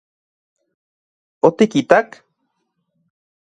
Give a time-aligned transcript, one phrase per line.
[1.49, 2.07] ¿Otikitak...?